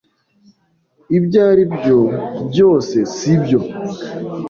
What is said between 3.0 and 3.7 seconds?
sibyo?